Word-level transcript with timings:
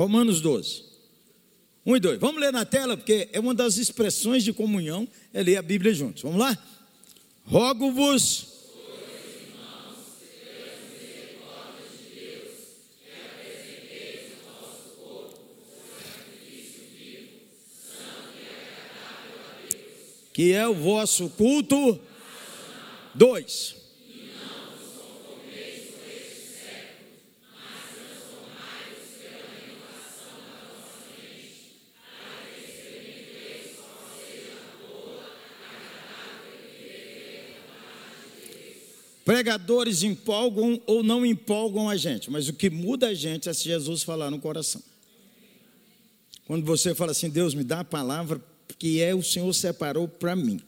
Romanos 0.00 0.40
12. 0.40 0.82
1 1.84 1.96
e 1.96 2.00
2. 2.00 2.20
Vamos 2.20 2.40
ler 2.40 2.50
na 2.50 2.64
tela, 2.64 2.96
porque 2.96 3.28
é 3.34 3.38
uma 3.38 3.54
das 3.54 3.76
expressões 3.76 4.42
de 4.42 4.50
comunhão, 4.50 5.06
é 5.30 5.42
ler 5.42 5.58
a 5.58 5.62
Bíblia 5.62 5.92
juntos. 5.92 6.22
Vamos 6.22 6.38
lá? 6.38 6.56
Rogo-vos. 7.44 8.46
Que 20.32 20.54
é 20.54 20.66
o 20.66 20.72
vosso 20.72 21.28
culto. 21.28 22.00
Dois. 23.14 23.79
Pregadores 39.30 40.02
empolgam 40.02 40.82
ou 40.88 41.04
não 41.04 41.24
empolgam 41.24 41.88
a 41.88 41.96
gente, 41.96 42.28
mas 42.28 42.48
o 42.48 42.52
que 42.52 42.68
muda 42.68 43.10
a 43.10 43.14
gente 43.14 43.48
é 43.48 43.52
se 43.52 43.62
Jesus 43.62 44.02
falar 44.02 44.28
no 44.28 44.40
coração. 44.40 44.82
Quando 46.48 46.66
você 46.66 46.96
fala 46.96 47.12
assim, 47.12 47.30
Deus 47.30 47.54
me 47.54 47.62
dá 47.62 47.78
a 47.78 47.84
palavra 47.84 48.44
que 48.76 49.00
é 49.00 49.14
o 49.14 49.22
Senhor 49.22 49.52
separou 49.54 50.08
para 50.08 50.34
mim. 50.34 50.60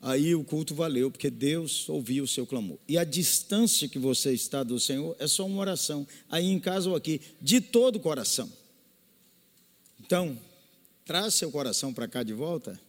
Aí 0.00 0.34
o 0.34 0.42
culto 0.42 0.74
valeu, 0.74 1.10
porque 1.10 1.28
Deus 1.28 1.86
ouviu 1.86 2.24
o 2.24 2.28
seu 2.28 2.46
clamor. 2.46 2.78
E 2.88 2.96
a 2.96 3.04
distância 3.04 3.90
que 3.90 3.98
você 3.98 4.32
está 4.32 4.62
do 4.62 4.80
Senhor 4.80 5.14
é 5.18 5.26
só 5.26 5.44
uma 5.44 5.60
oração, 5.60 6.08
aí 6.30 6.46
em 6.46 6.58
casa 6.58 6.88
ou 6.88 6.96
aqui, 6.96 7.20
de 7.42 7.60
todo 7.60 7.96
o 7.96 8.00
coração. 8.00 8.50
Então, 10.00 10.38
traz 11.04 11.34
seu 11.34 11.50
coração 11.50 11.92
para 11.92 12.08
cá 12.08 12.22
de 12.22 12.32
volta 12.32 12.85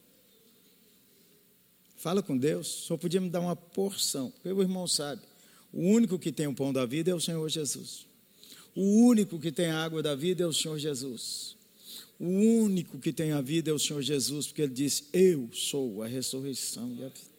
Fala 2.08 2.24
com 2.24 2.38
Deus, 2.38 2.70
só 2.70 2.96
podia 2.96 3.20
me 3.20 3.30
dar 3.30 3.42
uma 3.42 3.54
porção, 3.54 4.32
porque 4.32 4.50
o 4.50 4.62
irmão 4.62 4.88
sabe. 4.88 5.22
O 5.74 5.82
único 5.82 6.18
que 6.18 6.32
tem 6.32 6.48
o 6.48 6.56
pão 6.56 6.72
da 6.72 6.86
vida 6.86 7.12
é 7.12 7.14
o 7.14 7.20
Senhor 7.20 7.50
Jesus. 7.50 8.08
O 8.74 9.08
único 9.08 9.38
que 9.38 9.52
tem 9.52 9.72
a 9.72 9.84
água 9.84 10.02
da 10.02 10.16
vida 10.16 10.42
é 10.42 10.48
o 10.48 10.54
Senhor 10.54 10.80
Jesus. 10.80 11.58
O 12.18 12.26
único 12.26 12.98
que 12.98 13.12
tem 13.12 13.34
a 13.34 13.42
vida 13.42 13.72
é 13.72 13.74
o 13.74 13.78
Senhor 13.78 14.02
Jesus, 14.02 14.48
porque 14.48 14.62
ele 14.62 14.74
disse: 14.74 15.04
Eu 15.12 15.50
sou 15.52 16.02
a 16.02 16.08
ressurreição 16.08 16.96
e 16.98 17.04
a 17.04 17.10
vida. 17.10 17.30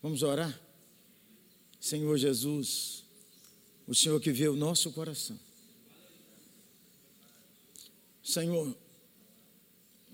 Vamos 0.00 0.22
orar? 0.22 0.56
Senhor 1.80 2.16
Jesus, 2.16 3.02
o 3.84 3.96
Senhor 3.96 4.20
que 4.20 4.30
vê 4.30 4.46
o 4.46 4.54
nosso 4.54 4.92
coração. 4.92 5.36
Senhor, 8.22 8.76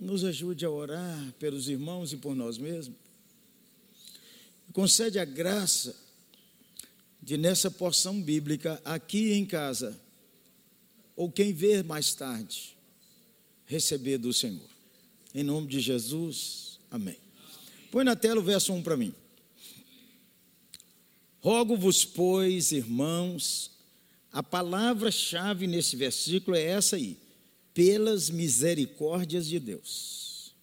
nos 0.01 0.25
ajude 0.25 0.65
a 0.65 0.71
orar 0.71 1.35
pelos 1.39 1.69
irmãos 1.69 2.13
e 2.13 2.17
por 2.17 2.35
nós 2.35 2.57
mesmos. 2.57 2.97
Concede 4.73 5.19
a 5.19 5.25
graça 5.25 5.95
de, 7.23 7.37
nessa 7.37 7.71
porção 7.71 8.21
bíblica, 8.21 8.81
aqui 8.83 9.33
em 9.33 9.45
casa, 9.45 10.01
ou 11.15 11.31
quem 11.31 11.53
ver 11.53 11.85
mais 11.85 12.15
tarde, 12.15 12.75
receber 13.67 14.17
do 14.17 14.33
Senhor. 14.33 14.71
Em 15.35 15.43
nome 15.43 15.67
de 15.67 15.81
Jesus, 15.81 16.81
amém. 16.91 17.19
Põe 17.91 18.05
na 18.05 18.17
tela 18.17 18.41
o 18.41 18.45
verso 18.45 18.73
1 18.73 18.83
para 18.83 18.97
mim. 18.97 19.13
Rogo-vos, 21.41 22.05
pois, 22.05 22.73
irmãos, 22.73 23.71
a 24.33 24.43
palavra-chave 24.43 25.67
nesse 25.67 25.95
versículo 25.95 26.57
é 26.57 26.63
essa 26.63 26.97
aí 26.97 27.19
pelas 27.75 28.31
misericórdias 28.31 29.47
de 29.47 29.59
Deus. 29.59 30.55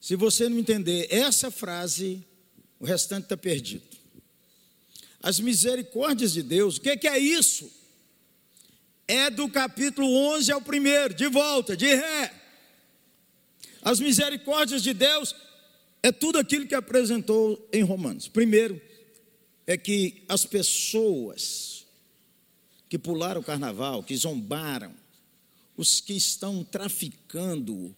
Se 0.00 0.16
você 0.16 0.48
não 0.48 0.58
entender 0.58 1.06
essa 1.10 1.50
frase, 1.50 2.24
o 2.80 2.84
restante 2.84 3.24
está 3.24 3.36
perdido. 3.36 3.84
As 5.22 5.38
misericórdias 5.38 6.32
de 6.32 6.42
Deus, 6.42 6.76
o 6.76 6.80
que, 6.80 6.96
que 6.96 7.06
é 7.06 7.18
isso? 7.18 7.70
É 9.06 9.30
do 9.30 9.48
capítulo 9.48 10.08
11 10.34 10.50
ao 10.50 10.60
primeiro, 10.60 11.14
de 11.14 11.28
volta, 11.28 11.76
de 11.76 11.86
ré. 11.86 12.34
As 13.80 14.00
misericórdias 14.00 14.82
de 14.82 14.92
Deus 14.92 15.34
é 16.02 16.10
tudo 16.10 16.38
aquilo 16.38 16.66
que 16.66 16.74
apresentou 16.74 17.68
em 17.72 17.82
Romanos. 17.82 18.26
Primeiro, 18.26 18.80
é 19.66 19.76
que 19.76 20.24
as 20.28 20.44
pessoas 20.44 21.86
que 22.88 22.98
pularam 22.98 23.40
o 23.40 23.44
carnaval, 23.44 24.02
que 24.02 24.16
zombaram, 24.16 24.92
os 25.76 26.00
que 26.00 26.14
estão 26.14 26.64
traficando 26.64 27.94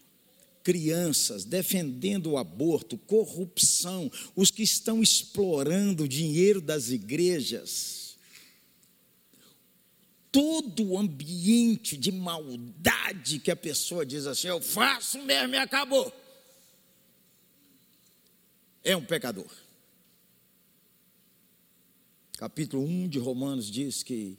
crianças, 0.65 1.45
defendendo 1.45 2.31
o 2.31 2.39
aborto, 2.39 2.97
corrupção, 2.97 4.11
os 4.35 4.51
que 4.51 4.63
estão 4.63 5.03
explorando 5.03 6.05
o 6.05 6.09
dinheiro 6.09 6.61
das 6.61 6.89
igrejas. 6.89 8.17
Todo 10.33 10.85
o 10.85 10.99
ambiente 10.99 11.97
de 11.97 12.11
maldade 12.11 13.39
que 13.39 13.51
a 13.51 13.57
pessoa 13.57 14.07
diz 14.07 14.27
assim, 14.27 14.49
eu 14.49 14.61
faço 14.61 15.23
mesmo 15.23 15.55
e 15.55 15.59
acabou. 15.59 16.13
É 18.83 18.97
um 18.97 19.05
pecador. 19.05 19.51
Capítulo 22.39 22.85
1 22.85 23.09
de 23.09 23.19
Romanos 23.19 23.71
diz 23.71 24.03
que 24.03 24.37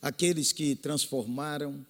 aqueles 0.00 0.52
que 0.52 0.74
transformaram 0.74 1.86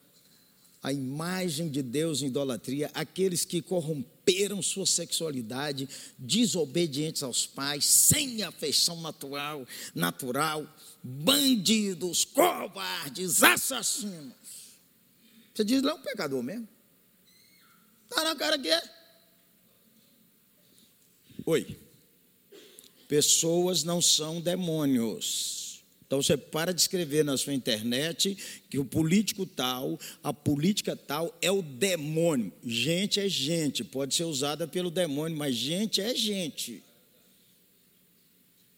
a 0.82 0.92
imagem 0.92 1.68
de 1.68 1.80
Deus 1.80 2.22
em 2.22 2.26
idolatria, 2.26 2.90
aqueles 2.92 3.44
que 3.44 3.62
corromperam 3.62 4.60
sua 4.60 4.84
sexualidade, 4.84 5.88
desobedientes 6.18 7.22
aos 7.22 7.46
pais, 7.46 7.84
sem 7.84 8.42
afeição 8.42 9.00
natural, 9.00 9.66
natural, 9.94 10.66
bandidos, 11.02 12.24
covardes, 12.24 13.42
assassinos. 13.44 14.34
Você 15.54 15.64
diz, 15.64 15.82
não 15.82 15.90
é 15.90 15.94
um 15.94 16.02
pecador 16.02 16.42
mesmo. 16.42 16.66
Está 18.10 18.24
na 18.24 18.34
cara 18.34 18.58
que 18.58 18.68
é. 18.68 18.82
Oi. 21.46 21.78
Pessoas 23.06 23.84
não 23.84 24.00
são 24.02 24.40
demônios. 24.40 25.61
Então 26.12 26.20
você 26.20 26.36
para 26.36 26.74
de 26.74 26.80
escrever 26.82 27.24
na 27.24 27.38
sua 27.38 27.54
internet 27.54 28.36
que 28.68 28.78
o 28.78 28.84
político 28.84 29.46
tal, 29.46 29.98
a 30.22 30.30
política 30.30 30.94
tal 30.94 31.34
é 31.40 31.50
o 31.50 31.62
demônio. 31.62 32.52
Gente 32.62 33.18
é 33.18 33.26
gente, 33.30 33.82
pode 33.82 34.14
ser 34.14 34.24
usada 34.24 34.68
pelo 34.68 34.90
demônio, 34.90 35.38
mas 35.38 35.54
gente 35.54 36.02
é 36.02 36.14
gente. 36.14 36.82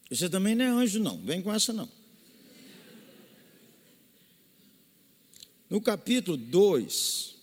Você 0.08 0.28
também 0.28 0.54
não 0.54 0.64
é 0.64 0.68
anjo, 0.68 1.00
não, 1.00 1.18
vem 1.24 1.42
com 1.42 1.52
essa 1.52 1.72
não. 1.72 1.90
No 5.68 5.80
capítulo 5.80 6.36
2, 6.36 7.34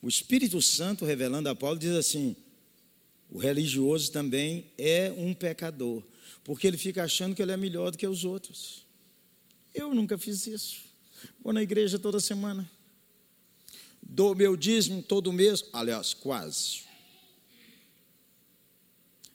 o 0.00 0.08
Espírito 0.08 0.62
Santo 0.62 1.04
revelando 1.04 1.50
a 1.50 1.54
Paulo 1.54 1.78
diz 1.78 1.92
assim: 1.92 2.34
o 3.30 3.36
religioso 3.36 4.10
também 4.10 4.64
é 4.78 5.12
um 5.18 5.34
pecador 5.34 6.02
porque 6.44 6.66
ele 6.66 6.76
fica 6.76 7.04
achando 7.04 7.34
que 7.34 7.42
ele 7.42 7.52
é 7.52 7.56
melhor 7.56 7.90
do 7.90 7.98
que 7.98 8.06
os 8.06 8.24
outros. 8.24 8.86
Eu 9.74 9.94
nunca 9.94 10.18
fiz 10.18 10.46
isso. 10.46 10.82
Vou 11.42 11.52
na 11.52 11.62
igreja 11.62 11.98
toda 11.98 12.20
semana. 12.20 12.68
Dou 14.02 14.34
meu 14.34 14.56
dízimo 14.56 15.02
todo 15.02 15.32
mês, 15.32 15.64
aliás, 15.72 16.12
quase. 16.12 16.82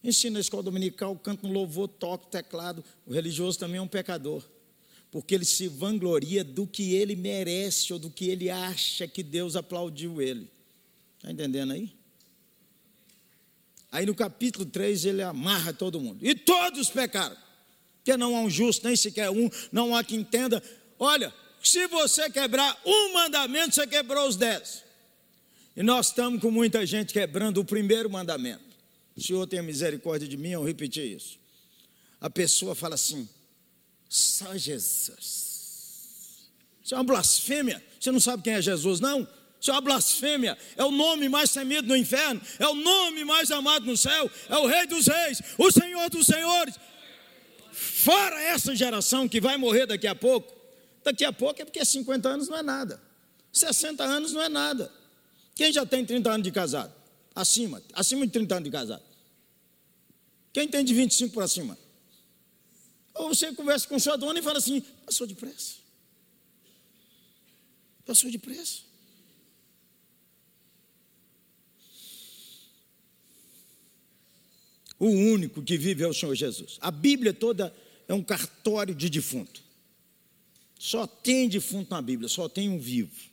Ensino 0.03 0.35
na 0.35 0.39
escola 0.39 0.63
dominical, 0.63 1.17
canto 1.17 1.47
no 1.47 1.53
louvor, 1.53 1.87
toco 1.87 2.27
teclado. 2.27 2.83
O 3.05 3.11
religioso 3.11 3.57
também 3.57 3.77
é 3.77 3.81
um 3.81 3.87
pecador, 3.87 4.43
porque 5.09 5.33
ele 5.33 5.45
se 5.45 5.67
vangloria 5.67 6.43
do 6.43 6.67
que 6.67 6.93
ele 6.93 7.15
merece 7.15 7.91
ou 7.91 7.99
do 7.99 8.09
que 8.09 8.29
ele 8.29 8.49
acha 8.49 9.07
que 9.07 9.23
Deus 9.23 9.55
aplaudiu 9.55 10.21
ele. 10.21 10.49
Está 11.17 11.31
entendendo 11.31 11.73
aí? 11.73 11.96
Aí 13.91 14.05
no 14.05 14.13
capítulo 14.13 14.65
3 14.65 15.05
ele 15.05 15.21
amarra 15.21 15.73
todo 15.73 15.99
mundo. 15.99 16.25
E 16.25 16.35
todos 16.35 16.89
pecaram. 16.89 17.37
Porque 17.97 18.17
não 18.17 18.35
há 18.35 18.41
um 18.41 18.49
justo, 18.49 18.85
nem 18.85 18.95
sequer 18.95 19.29
um, 19.29 19.49
não 19.71 19.95
há 19.95 20.03
que 20.03 20.15
entenda. 20.15 20.61
Olha, 20.99 21.33
se 21.63 21.87
você 21.87 22.29
quebrar 22.29 22.79
um 22.85 23.13
mandamento, 23.13 23.75
você 23.75 23.85
quebrou 23.85 24.27
os 24.27 24.35
dez. 24.35 24.83
E 25.75 25.83
nós 25.83 26.07
estamos 26.07 26.41
com 26.41 26.49
muita 26.49 26.85
gente 26.85 27.13
quebrando 27.13 27.59
o 27.59 27.65
primeiro 27.65 28.09
mandamento. 28.09 28.63
O 29.15 29.21
Senhor 29.21 29.45
tenha 29.47 29.63
misericórdia 29.63 30.27
de 30.27 30.37
mim 30.37 30.49
eu 30.49 30.63
repetir 30.63 31.03
isso. 31.05 31.37
A 32.19 32.29
pessoa 32.29 32.73
fala 32.73 32.95
assim: 32.95 33.27
só 34.09 34.57
Jesus. 34.57 35.47
Isso 36.83 36.93
é 36.93 36.97
uma 36.97 37.03
blasfêmia. 37.03 37.83
Você 37.99 38.11
não 38.11 38.19
sabe 38.19 38.43
quem 38.43 38.53
é 38.53 38.61
Jesus, 38.61 38.99
não? 38.99 39.27
Isso 39.59 39.71
é 39.71 39.73
uma 39.73 39.81
blasfêmia. 39.81 40.57
É 40.75 40.83
o 40.83 40.91
nome 40.91 41.27
mais 41.27 41.51
temido 41.51 41.87
no 41.87 41.95
inferno. 41.95 42.41
É 42.59 42.67
o 42.67 42.75
nome 42.75 43.25
mais 43.25 43.51
amado 43.51 43.85
no 43.85 43.97
céu. 43.97 44.29
É 44.49 44.55
o 44.57 44.67
Rei 44.67 44.85
dos 44.85 45.07
Reis, 45.07 45.41
o 45.57 45.71
Senhor 45.71 46.09
dos 46.09 46.25
Senhores. 46.25 46.75
fora 47.71 48.39
essa 48.41 48.75
geração 48.75 49.27
que 49.27 49.39
vai 49.41 49.57
morrer 49.57 49.85
daqui 49.85 50.07
a 50.07 50.15
pouco, 50.15 50.53
daqui 51.03 51.23
a 51.23 51.31
pouco 51.31 51.61
é 51.61 51.65
porque 51.65 51.83
50 51.83 52.27
anos 52.27 52.47
não 52.47 52.57
é 52.57 52.63
nada, 52.63 53.01
60 53.51 54.03
anos 54.03 54.33
não 54.33 54.41
é 54.41 54.49
nada. 54.49 54.91
Quem 55.53 55.71
já 55.71 55.85
tem 55.85 56.05
30 56.05 56.31
anos 56.31 56.43
de 56.43 56.51
casado? 56.51 56.93
Acima, 57.35 57.81
acima 57.93 58.25
de 58.25 58.31
30 58.33 58.55
anos 58.55 58.63
de 58.65 58.71
casado. 58.71 59.03
Quem 60.53 60.67
tem 60.67 60.83
de 60.83 60.93
25 60.93 61.33
para 61.35 61.47
cima? 61.47 61.77
Ou 63.13 63.29
você 63.29 63.53
conversa 63.53 63.87
com 63.87 63.99
sua 63.99 64.15
dona 64.15 64.39
e 64.39 64.41
fala 64.41 64.57
assim: 64.59 64.81
passou 65.05 65.27
depressa. 65.27 65.75
Passou 68.05 68.31
depressa. 68.31 68.86
O 74.99 75.07
único 75.07 75.61
que 75.61 75.77
vive 75.77 76.03
é 76.03 76.07
o 76.07 76.13
Senhor 76.13 76.33
Jesus. 76.35 76.77
A 76.81 76.89
Bíblia 76.89 77.33
toda 77.33 77.73
é 78.07 78.13
um 78.13 78.23
cartório 78.23 78.95
de 78.95 79.09
defunto. 79.09 79.61
Só 80.79 81.05
tem 81.05 81.47
defunto 81.49 81.91
na 81.91 82.01
Bíblia, 82.01 82.29
só 82.29 82.47
tem 82.47 82.69
um 82.69 82.79
vivo. 82.79 83.27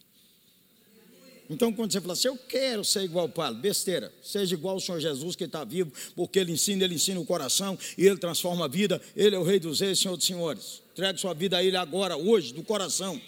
Então, 1.49 1.73
quando 1.73 1.93
você 1.93 2.01
fala 2.01 2.15
assim, 2.15 2.29
eu 2.29 2.39
quero 2.39 2.83
ser 2.83 3.03
igual 3.03 3.27
ao 3.27 3.29
Paulo, 3.29 3.57
besteira, 3.57 4.13
seja 4.23 4.55
igual 4.55 4.75
ao 4.75 4.81
Senhor 4.81 4.99
Jesus 4.99 5.37
que 5.37 5.45
está 5.45 5.63
vivo, 5.63 5.93
porque 6.17 6.39
Ele 6.39 6.53
ensina, 6.53 6.85
Ele 6.85 6.95
ensina 6.95 7.21
o 7.21 7.27
coração 7.27 7.79
e 7.99 8.07
Ele 8.07 8.17
transforma 8.17 8.65
a 8.65 8.69
vida, 8.69 9.01
Ele 9.15 9.37
é 9.37 9.39
o 9.39 9.43
Rei 9.43 9.59
dos 9.59 9.81
Reis, 9.81 9.99
Senhor 9.99 10.17
dos 10.17 10.27
Senhores. 10.27 10.83
Entregue 10.93 11.21
sua 11.21 11.35
vida 11.35 11.59
a 11.59 11.63
Ele 11.63 11.77
agora, 11.77 12.17
hoje, 12.17 12.55
do 12.55 12.63
coração. 12.63 13.21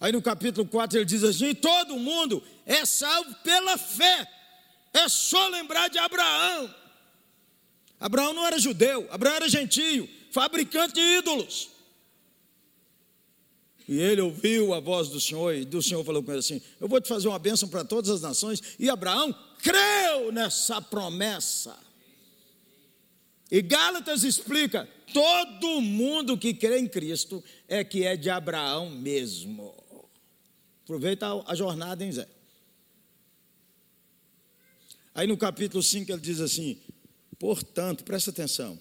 Aí 0.00 0.12
no 0.12 0.20
capítulo 0.20 0.66
4 0.66 0.98
ele 0.98 1.04
diz 1.04 1.22
assim: 1.24 1.54
todo 1.54 1.96
mundo 1.96 2.42
é 2.66 2.84
salvo 2.84 3.32
pela 3.36 3.78
fé. 3.78 4.28
É 4.94 5.08
só 5.08 5.48
lembrar 5.48 5.88
de 5.88 5.98
Abraão. 5.98 6.72
Abraão 7.98 8.32
não 8.32 8.46
era 8.46 8.58
judeu, 8.58 9.08
Abraão 9.10 9.34
era 9.34 9.48
gentio, 9.48 10.08
fabricante 10.30 10.94
de 10.94 11.00
ídolos. 11.00 11.70
E 13.86 13.98
ele 13.98 14.20
ouviu 14.20 14.72
a 14.72 14.80
voz 14.80 15.08
do 15.08 15.20
Senhor, 15.20 15.54
e 15.54 15.64
do 15.64 15.82
Senhor 15.82 16.02
falou 16.04 16.22
com 16.22 16.30
ele 16.30 16.38
assim: 16.38 16.62
Eu 16.80 16.88
vou 16.88 17.00
te 17.00 17.08
fazer 17.08 17.28
uma 17.28 17.38
bênção 17.38 17.68
para 17.68 17.84
todas 17.84 18.10
as 18.10 18.22
nações. 18.22 18.62
E 18.78 18.88
Abraão 18.88 19.34
creu 19.58 20.32
nessa 20.32 20.80
promessa. 20.80 21.76
E 23.50 23.60
Gálatas 23.60 24.24
explica: 24.24 24.88
todo 25.12 25.80
mundo 25.82 26.38
que 26.38 26.54
crê 26.54 26.78
em 26.78 26.88
Cristo 26.88 27.44
é 27.68 27.84
que 27.84 28.04
é 28.04 28.16
de 28.16 28.30
Abraão 28.30 28.88
mesmo. 28.88 29.74
Aproveita 30.82 31.26
a 31.46 31.54
jornada, 31.54 32.04
hein, 32.04 32.12
Zé? 32.12 32.26
Aí 35.14 35.26
no 35.28 35.36
capítulo 35.36 35.82
5 35.82 36.10
ele 36.10 36.20
diz 36.20 36.40
assim: 36.40 36.76
portanto, 37.38 38.04
presta 38.04 38.30
atenção. 38.30 38.78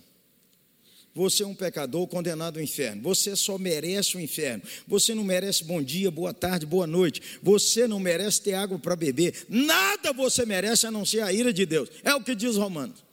Você 1.15 1.44
é 1.44 1.47
um 1.47 1.53
pecador 1.53 2.07
condenado 2.07 2.57
ao 2.57 2.63
inferno. 2.63 3.03
Você 3.03 3.35
só 3.35 3.59
merece 3.59 4.18
o 4.18 4.19
inferno. 4.19 4.63
Você 4.88 5.13
não 5.13 5.24
merece 5.24 5.63
bom 5.63 5.80
dia, 5.80 6.09
boa 6.09 6.33
tarde, 6.33 6.65
boa 6.65 6.88
noite. 6.88 7.21
Você 7.44 7.88
não 7.88 8.00
merece 8.00 8.41
ter 8.41 8.56
água 8.56 8.80
para 8.80 8.95
beber. 8.95 9.45
Nada 9.47 10.12
você 10.12 10.44
merece 10.44 10.88
a 10.88 10.91
não 10.91 11.06
ser 11.06 11.21
a 11.21 11.31
ira 11.31 11.53
de 11.53 11.68
Deus. 11.68 11.88
É 12.03 12.15
o 12.15 12.24
que 12.24 12.33
diz 12.33 12.56
Romanos. 12.56 13.03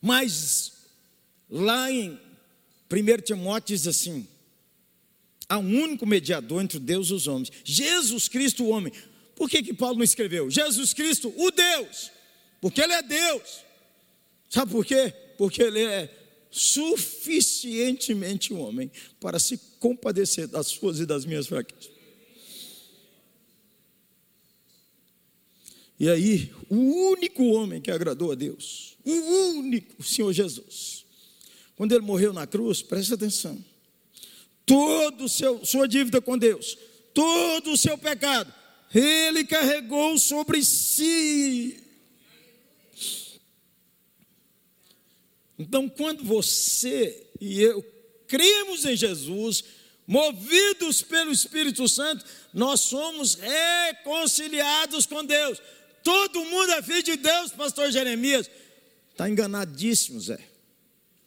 Mas 0.00 0.72
lá 1.50 1.92
em 1.92 2.18
1 2.90 3.22
Timóteo 3.22 3.76
diz 3.76 3.86
assim: 3.86 4.26
há 5.46 5.58
um 5.58 5.82
único 5.82 6.06
mediador 6.06 6.62
entre 6.62 6.78
Deus 6.78 7.08
e 7.10 7.12
os 7.12 7.26
homens, 7.26 7.52
Jesus 7.62 8.26
Cristo, 8.26 8.64
o 8.64 8.70
homem. 8.70 8.90
Por 9.36 9.50
que, 9.50 9.62
que 9.62 9.74
Paulo 9.74 9.98
não 9.98 10.04
escreveu? 10.04 10.50
Jesus 10.50 10.94
Cristo, 10.94 11.32
o 11.36 11.50
Deus 11.50 12.10
porque 12.60 12.80
Ele 12.80 12.92
é 12.92 13.02
Deus. 13.02 13.64
Sabe 14.48 14.72
por 14.72 14.84
quê? 14.84 15.12
Porque 15.36 15.62
Ele 15.62 15.84
é 15.84 16.14
suficientemente 16.50 18.54
homem 18.54 18.90
para 19.20 19.38
se 19.38 19.58
compadecer 19.78 20.48
das 20.48 20.66
suas 20.66 20.98
e 20.98 21.06
das 21.06 21.24
minhas 21.24 21.46
fraquezas. 21.46 21.90
E 26.00 26.08
aí, 26.08 26.52
o 26.68 27.10
único 27.10 27.44
homem 27.44 27.80
que 27.80 27.90
agradou 27.90 28.30
a 28.30 28.36
Deus, 28.36 28.96
o 29.04 29.10
único, 29.58 30.00
Senhor 30.02 30.32
Jesus, 30.32 31.04
quando 31.74 31.92
ele 31.92 32.04
morreu 32.04 32.32
na 32.32 32.46
cruz, 32.46 32.82
presta 32.82 33.14
atenção, 33.14 33.62
seu 35.28 35.64
sua 35.64 35.88
dívida 35.88 36.20
com 36.20 36.38
Deus, 36.38 36.78
todo 37.12 37.72
o 37.72 37.76
seu 37.76 37.98
pecado, 37.98 38.52
ele 38.94 39.44
carregou 39.44 40.16
sobre 40.18 40.64
si. 40.64 41.87
Então, 45.58 45.88
quando 45.88 46.22
você 46.22 47.26
e 47.40 47.60
eu 47.60 47.84
cremos 48.28 48.84
em 48.84 48.94
Jesus, 48.94 49.64
movidos 50.06 51.02
pelo 51.02 51.32
Espírito 51.32 51.88
Santo, 51.88 52.24
nós 52.52 52.80
somos 52.80 53.34
reconciliados 53.34 55.06
com 55.06 55.24
Deus. 55.24 55.60
Todo 56.04 56.44
mundo 56.44 56.72
é 56.72 56.82
filho 56.82 57.02
de 57.02 57.16
Deus, 57.16 57.50
pastor 57.50 57.90
Jeremias. 57.90 58.48
Está 59.10 59.28
enganadíssimo, 59.28 60.20
Zé. 60.20 60.38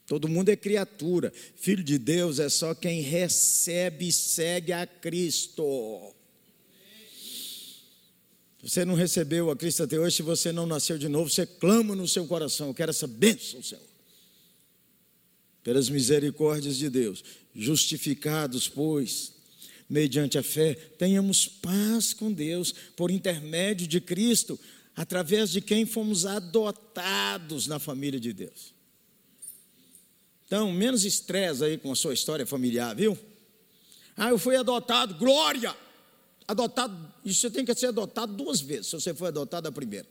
Todo 0.07 0.29
mundo 0.29 0.49
é 0.49 0.55
criatura. 0.55 1.33
Filho 1.55 1.83
de 1.83 1.97
Deus 1.97 2.39
é 2.39 2.49
só 2.49 2.73
quem 2.73 3.01
recebe 3.01 4.07
e 4.07 4.11
segue 4.11 4.71
a 4.71 4.85
Cristo. 4.85 6.13
Você 8.61 8.85
não 8.85 8.93
recebeu 8.93 9.49
a 9.49 9.55
Cristo 9.55 9.83
até 9.83 9.97
hoje, 9.97 10.17
se 10.17 10.21
você 10.21 10.51
não 10.51 10.67
nasceu 10.67 10.97
de 10.97 11.07
novo, 11.07 11.29
você 11.29 11.45
clama 11.45 11.95
no 11.95 12.07
seu 12.07 12.27
coração: 12.27 12.67
Eu 12.67 12.73
quero 12.73 12.91
essa 12.91 13.07
bênção, 13.07 13.63
Senhor 13.63 13.90
pelas 15.63 15.89
misericórdias 15.89 16.77
de 16.77 16.89
Deus, 16.89 17.23
justificados, 17.55 18.67
pois, 18.67 19.33
mediante 19.89 20.37
a 20.37 20.43
fé, 20.43 20.73
tenhamos 20.73 21.47
paz 21.47 22.13
com 22.13 22.31
Deus 22.31 22.73
por 22.95 23.11
intermédio 23.11 23.87
de 23.87 23.99
Cristo, 24.01 24.59
através 24.95 25.51
de 25.51 25.61
quem 25.61 25.85
fomos 25.85 26.25
adotados 26.25 27.67
na 27.67 27.79
família 27.79 28.19
de 28.19 28.33
Deus. 28.33 28.73
Então, 30.45 30.71
menos 30.71 31.05
estresse 31.05 31.63
aí 31.63 31.77
com 31.77 31.91
a 31.91 31.95
sua 31.95 32.13
história 32.13 32.45
familiar, 32.45 32.95
viu? 32.95 33.17
Ah, 34.17 34.29
eu 34.29 34.37
fui 34.37 34.55
adotado, 34.55 35.15
glória! 35.15 35.75
Adotado, 36.47 37.13
isso 37.23 37.49
tem 37.49 37.63
que 37.63 37.73
ser 37.73 37.87
adotado 37.87 38.33
duas 38.33 38.59
vezes, 38.59 38.87
se 38.87 38.93
você 38.93 39.13
foi 39.13 39.29
adotado 39.29 39.67
a 39.67 39.71
primeira. 39.71 40.07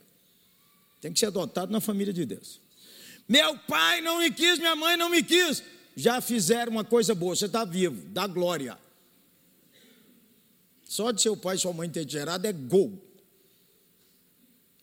Tem 0.99 1.13
que 1.13 1.19
ser 1.19 1.27
adotado 1.27 1.71
na 1.71 1.79
família 1.79 2.11
de 2.11 2.25
Deus. 2.25 2.59
Meu 3.27 3.57
pai 3.57 4.01
não 4.01 4.19
me 4.19 4.31
quis, 4.31 4.59
minha 4.59 4.75
mãe 4.75 4.97
não 4.97 5.09
me 5.09 5.23
quis. 5.23 5.63
Já 5.95 6.21
fizeram 6.21 6.71
uma 6.71 6.83
coisa 6.83 7.13
boa, 7.13 7.35
você 7.35 7.45
está 7.45 7.65
vivo, 7.65 8.07
dá 8.09 8.27
glória. 8.27 8.77
Só 10.83 11.11
de 11.11 11.21
seu 11.21 11.37
pai 11.37 11.55
e 11.55 11.59
sua 11.59 11.73
mãe 11.73 11.89
ter 11.89 12.09
gerado 12.09 12.45
é 12.45 12.51
gol. 12.51 13.01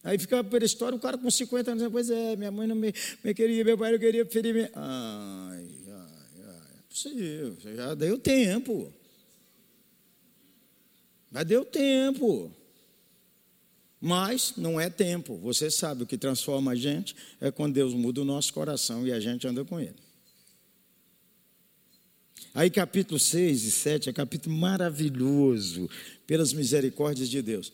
Aí 0.03 0.19
fica 0.19 0.43
pela 0.45 0.65
história, 0.65 0.97
o 0.97 1.01
cara 1.01 1.19
com 1.19 1.31
50 1.31 1.73
anos, 1.73 1.89
pois 1.91 2.09
é, 2.09 2.37
minha 2.37 2.51
mãe 2.51 2.67
não 2.67 2.77
me, 2.77 2.95
me 3.23 3.35
queria, 3.35 3.65
meu 3.65 3.77
pai 3.77 3.93
não 3.93 3.99
queria 3.99 4.25
ferir 4.25 4.55
me. 4.55 4.71
Ai, 4.75 5.69
ai, 5.87 6.43
ai, 6.47 6.79
é 6.79 6.83
possível, 6.89 7.57
já 7.61 7.95
deu 7.95 8.19
tempo. 8.19 8.93
Já 11.33 11.43
deu 11.43 11.65
tempo. 11.65 12.51
Mas 14.00 14.55
não 14.57 14.81
é 14.81 14.88
tempo. 14.88 15.37
Você 15.38 15.71
sabe 15.71 16.02
o 16.02 16.07
que 16.07 16.17
transforma 16.17 16.73
a 16.73 16.75
gente 16.75 17.17
é 17.40 17.50
quando 17.50 17.75
Deus 17.75 17.95
muda 17.95 18.21
o 18.23 18.25
nosso 18.25 18.52
coração 18.52 19.07
e 19.07 19.12
a 19.12 19.19
gente 19.19 19.47
anda 19.47 19.64
com 19.64 19.81
Ele. 19.81 19.97
Aí, 22.55 22.71
capítulo 22.71 23.21
6 23.21 23.64
e 23.64 23.71
7 23.71 24.09
é 24.09 24.12
capítulo 24.12 24.57
maravilhoso, 24.57 25.88
pelas 26.26 26.52
misericórdias 26.52 27.28
de 27.28 27.43
Deus. 27.43 27.73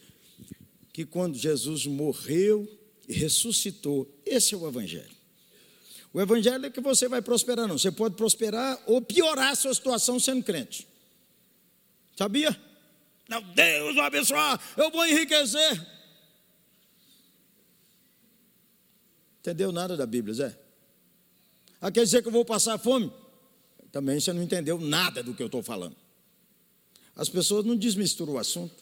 Que 0.93 1.05
quando 1.05 1.37
Jesus 1.37 1.87
morreu 1.87 2.69
e 3.09 3.15
ressuscitou, 3.15 4.07
esse 4.27 4.55
é 4.55 4.57
o 4.57 4.67
Evangelho. 4.67 5.15
O 6.13 6.21
Evangelho 6.21 6.67
é 6.67 6.71
que 6.71 6.81
você 6.81 7.09
vai 7.09 7.21
prosperar, 7.21 7.67
não. 7.67 7.79
Você 7.79 7.91
pode 7.91 8.15
prosperar 8.15 8.81
ou 8.87 9.01
piorar 9.01 9.53
a 9.53 9.55
sua 9.55 9.75
situação 9.75 10.21
sendo 10.21 10.43
crente. 10.45 10.87
Sabia? 12.17 12.57
Não, 13.29 13.43
Deus 13.43 13.97
vai 13.97 14.07
abençoar, 14.07 14.61
eu 14.77 14.91
vou 14.91 15.07
enriquecer. 15.07 15.94
Entendeu 19.45 19.71
nada 19.71 19.95
da 19.95 20.07
Bíblia, 20.07 20.33
Zé? 20.33 20.59
Ah, 21.79 21.93
quer 21.93 22.03
dizer 22.03 22.23
que 22.23 22.29
eu 22.29 22.33
vou 22.33 22.47
passar 22.47 22.79
fome? 22.79 23.13
Também 23.93 24.19
você 24.19 24.33
não 24.33 24.43
entendeu 24.43 24.81
nada 24.81 25.23
do 25.23 25.35
que 25.35 25.43
eu 25.43 25.49
estou 25.49 25.63
falando. 25.63 25.95
As 27.15 27.29
pessoas 27.29 27.63
não 27.63 27.77
desmisturam 27.77 28.33
o 28.33 28.39
assunto. 28.39 28.75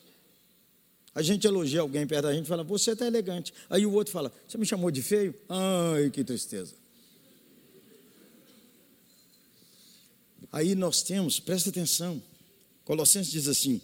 A 1.12 1.20
gente 1.20 1.48
elogia 1.48 1.80
alguém 1.80 2.06
perto 2.06 2.22
da 2.22 2.32
gente 2.32 2.44
e 2.44 2.48
fala, 2.48 2.62
você 2.62 2.92
está 2.92 3.04
elegante. 3.04 3.52
Aí 3.68 3.84
o 3.84 3.92
outro 3.92 4.12
fala, 4.12 4.32
você 4.46 4.56
me 4.56 4.64
chamou 4.64 4.88
de 4.92 5.02
feio? 5.02 5.34
Ai, 5.48 6.10
que 6.10 6.22
tristeza. 6.22 6.76
Aí 10.52 10.76
nós 10.76 11.02
temos, 11.02 11.40
presta 11.40 11.70
atenção, 11.70 12.22
Colossenses 12.84 13.32
diz 13.32 13.48
assim: 13.48 13.80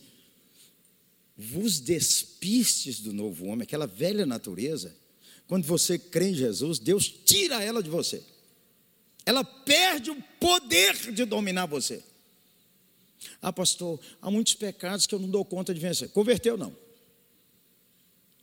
vos 1.37 1.81
despistes 1.81 3.01
do 3.01 3.13
novo 3.13 3.47
homem, 3.47 3.65
aquela 3.65 3.87
velha 3.87 4.25
natureza 4.25 4.95
quando 5.49 5.65
você 5.65 5.99
crê 5.99 6.29
em 6.29 6.35
Jesus, 6.35 6.79
Deus 6.79 7.09
tira 7.09 7.63
ela 7.63 7.83
de 7.83 7.91
você. 7.91 8.23
ela 9.27 9.45
perde 9.45 10.11
o 10.11 10.23
poder 10.41 11.13
de 11.13 11.25
dominar 11.27 11.67
você. 11.67 12.03
Ah, 13.43 13.53
pastor, 13.53 14.01
há 14.23 14.31
muitos 14.31 14.55
pecados 14.55 15.07
que 15.07 15.15
eu 15.15 15.19
não 15.19 15.29
dou 15.29 15.45
conta 15.45 15.75
de 15.75 15.81
vencer. 15.81 16.09
Converteu, 16.11 16.57
não. 16.57 16.75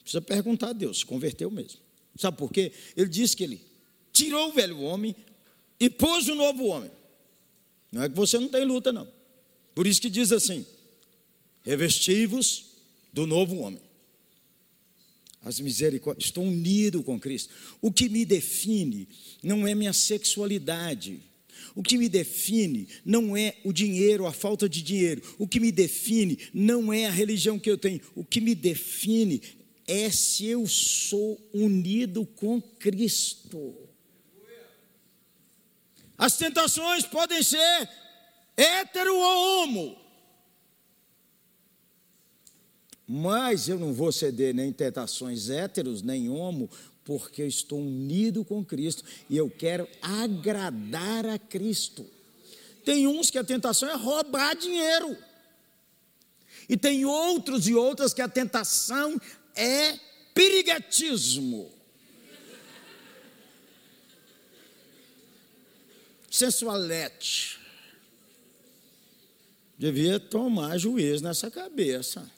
Precisa 0.01 0.21
perguntar 0.21 0.69
a 0.69 0.74
Deus, 0.74 1.03
converteu 1.03 1.50
mesmo. 1.50 1.79
Sabe 2.17 2.38
por 2.38 2.51
quê? 2.51 2.71
Ele 2.95 3.09
disse 3.09 3.35
que 3.35 3.43
ele 3.43 3.62
tirou 4.13 4.50
o 4.50 4.53
velho 4.53 4.79
homem 4.81 5.15
e 5.79 5.89
pôs 5.89 6.27
o 6.27 6.35
novo 6.35 6.65
homem. 6.65 6.91
Não 7.91 8.03
é 8.03 8.09
que 8.09 8.15
você 8.15 8.38
não 8.38 8.47
tem 8.47 8.63
luta, 8.63 8.93
não. 8.93 9.07
Por 9.74 9.88
isso 9.88 10.00
que 10.00 10.09
diz 10.09 10.31
assim: 10.31 10.65
revestivos 11.63 12.65
do 13.12 13.25
novo 13.25 13.57
homem. 13.57 13.81
As 15.46 15.60
misericórdias, 15.60 16.25
estou 16.25 16.44
unido 16.44 17.04
com 17.04 17.20
Cristo. 17.20 17.54
O 17.80 17.92
que 17.92 18.10
me 18.10 18.25
define 18.25 19.08
não 19.44 19.68
é 19.68 19.75
minha 19.75 19.94
sexualidade. 19.94 21.22
O 21.75 21.84
que 21.84 22.00
me 22.00 22.10
define 22.10 22.88
não 23.06 23.38
é 23.38 23.56
o 23.64 23.72
dinheiro, 23.72 24.25
a 24.25 24.34
falta 24.34 24.68
de 24.68 24.82
dinheiro. 24.82 25.22
O 25.38 25.48
que 25.48 25.60
me 25.60 25.72
define 25.72 26.40
não 26.52 26.92
é 26.92 27.06
a 27.06 27.12
religião 27.12 27.60
que 27.60 27.70
eu 27.70 27.78
tenho. 27.78 28.02
O 28.16 28.25
que 28.25 28.42
me 28.42 28.56
define 28.56 29.40
é 29.88 30.10
se 30.10 30.48
eu 30.48 30.66
sou 30.66 31.40
unido 31.54 32.25
com 32.25 32.60
Cristo. 32.60 33.75
As 36.18 36.38
tentações 36.38 37.06
podem 37.06 37.44
ser 37.44 37.90
hétero 38.58 39.16
ou 39.16 39.64
homo. 39.64 40.04
Mas 43.07 43.69
eu 43.69 43.77
não 43.77 43.93
vou 43.93 44.12
ceder 44.12 44.53
nem 44.53 44.74
tentações 44.74 45.50
héteros, 45.50 46.01
nem 46.01 46.29
homo, 46.29 46.69
porque 47.03 47.43
eu 47.43 47.47
estou 47.47 47.79
unido 47.79 48.43
com 48.43 48.65
Cristo 48.65 49.03
e 49.29 49.38
eu 49.38 49.50
quero 49.50 49.88
agradar 50.01 51.25
a 51.25 51.38
Cristo. 51.38 52.05
Tem 52.83 53.07
uns 53.07 53.29
que 53.29 53.38
a 53.38 53.43
tentação 53.43 53.89
é 53.89 53.95
roubar 53.95 54.55
dinheiro. 54.55 55.15
E 56.67 56.75
tem 56.75 57.05
outros 57.05 57.67
e 57.67 57.75
outras 57.75 58.13
que 58.13 58.21
a 58.21 58.27
tentação 58.27 59.19
é 59.55 60.00
piriguetismo. 60.33 61.71
Sensualete. 66.29 67.59
Devia 69.77 70.19
tomar 70.19 70.77
juízo 70.77 71.24
nessa 71.24 71.51
cabeça. 71.51 72.29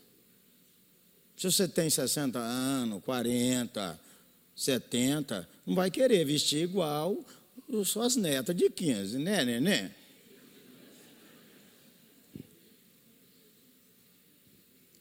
Se 1.37 1.51
você 1.51 1.67
tem 1.67 1.87
60 1.87 2.39
anos, 2.39 3.03
40, 3.03 3.99
70, 4.55 5.47
não 5.67 5.75
vai 5.75 5.91
querer 5.91 6.25
vestir 6.25 6.63
igual 6.63 7.15
suas 7.85 8.15
netas 8.15 8.55
de 8.55 8.71
15, 8.71 9.19
né, 9.19 9.45
neném? 9.45 9.91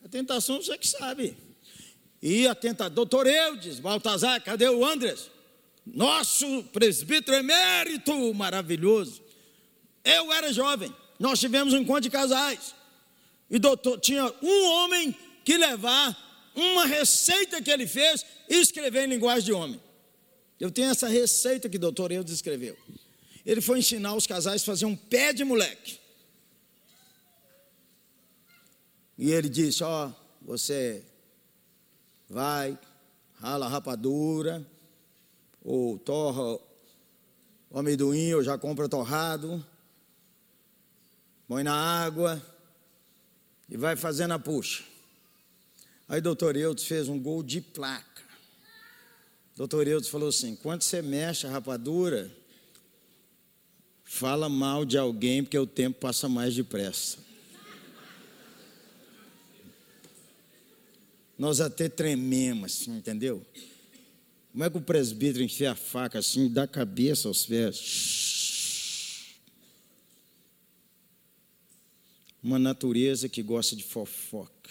A 0.05 0.09
tentação 0.11 0.63
você 0.63 0.77
que 0.77 0.87
sabe. 0.87 1.35
E 2.21 2.47
a 2.47 2.55
tentação, 2.55 2.93
doutor 2.93 3.27
Eudes, 3.27 3.81
Baltazar, 3.81 4.43
cadê 4.43 4.69
o 4.69 4.85
Andres? 4.85 5.31
Nosso 5.87 6.65
presbítero 6.65 7.35
emérito 7.39 8.35
maravilhoso. 8.35 9.23
Eu 10.05 10.31
era 10.31 10.53
jovem, 10.53 10.95
nós 11.19 11.41
tivemos 11.41 11.73
um 11.73 11.79
encontro 11.79 12.03
de 12.03 12.11
casais. 12.11 12.75
E 13.51 13.59
doutor, 13.59 13.99
tinha 14.01 14.31
um 14.43 14.69
homem 14.69 15.17
que 15.43 15.57
levar 15.57 16.26
uma 16.57 16.87
receita 16.87 17.61
que 17.61 17.71
ele 17.71 17.87
fez 17.87 18.25
e 18.49 18.57
escrever 18.57 19.05
em 19.05 19.11
linguagem 19.11 19.45
de 19.45 19.53
homem. 19.53 19.81
Eu 20.59 20.71
tenho 20.71 20.91
essa 20.91 21.07
receita 21.07 21.69
que 21.69 21.77
o 21.77 21.81
doutor 21.81 22.11
Eudes 22.11 22.33
escreveu. 22.33 22.77
Ele 23.45 23.61
foi 23.61 23.79
ensinar 23.79 24.15
os 24.15 24.27
casais 24.27 24.63
a 24.63 24.65
fazer 24.65 24.87
um 24.87 24.97
pé 24.97 25.33
de 25.33 25.45
moleque. 25.45 26.01
E 29.19 29.31
ele 29.31 29.49
disse: 29.49 29.85
Ó, 29.85 30.09
oh, 30.09 30.13
você 30.43 31.05
vai, 32.29 32.79
rala 33.35 33.67
a 33.67 33.69
rapadura, 33.69 34.67
ou 35.63 35.99
torra 35.99 36.59
o 37.71 37.79
amendoim, 37.79 38.33
ou 38.33 38.43
já 38.43 38.57
compra 38.57 38.89
torrado, 38.89 39.65
põe 41.47 41.63
na 41.63 41.75
água 41.75 42.43
e 43.69 43.77
vai 43.77 43.95
fazendo 43.95 44.33
a 44.33 44.39
puxa. 44.39 44.96
Aí 46.09 46.21
doutor 46.21 46.57
Eudes 46.57 46.85
fez 46.85 47.09
um 47.09 47.19
gol 47.19 47.43
de 47.43 47.61
placa. 47.61 48.23
Doutor 49.57 49.89
Eudes 49.89 50.09
falou 50.09 50.29
assim: 50.29 50.55
quando 50.55 50.83
você 50.83 51.03
mexe 51.03 51.47
a 51.47 51.51
rapadura, 51.51 52.31
fala 54.05 54.49
mal 54.49 54.85
de 54.85 54.97
alguém, 54.97 55.43
porque 55.43 55.59
o 55.59 55.67
tempo 55.67 55.99
passa 55.99 56.29
mais 56.29 56.55
depressa. 56.55 57.19
Nós 61.39 61.61
até 61.61 61.89
trememos, 61.89 62.73
assim, 62.73 62.97
entendeu? 62.97 63.45
Como 64.53 64.65
é 64.65 64.71
que 64.71 64.79
o 64.79 64.81
presbítero 64.81 65.45
enfia 65.45 65.73
a 65.73 65.75
faca 65.75 66.19
assim, 66.19 66.49
dá 66.51 66.67
cabeça 66.67 67.29
aos 67.29 67.45
pés? 67.45 69.35
Uma 72.43 72.59
natureza 72.59 73.29
que 73.29 73.43
gosta 73.43 73.77
de 73.77 73.83
fofoca. 73.85 74.71